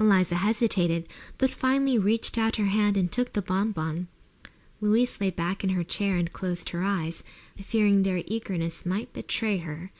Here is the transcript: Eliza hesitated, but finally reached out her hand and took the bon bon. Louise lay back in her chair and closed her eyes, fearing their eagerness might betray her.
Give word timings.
Eliza 0.00 0.34
hesitated, 0.34 1.08
but 1.38 1.48
finally 1.52 1.96
reached 1.96 2.36
out 2.36 2.56
her 2.56 2.64
hand 2.64 2.96
and 2.96 3.12
took 3.12 3.34
the 3.34 3.40
bon 3.40 3.70
bon. 3.70 4.08
Louise 4.80 5.20
lay 5.20 5.30
back 5.30 5.62
in 5.62 5.70
her 5.70 5.84
chair 5.84 6.16
and 6.16 6.32
closed 6.32 6.70
her 6.70 6.82
eyes, 6.82 7.22
fearing 7.54 8.02
their 8.02 8.24
eagerness 8.26 8.84
might 8.84 9.12
betray 9.12 9.58
her. 9.58 9.92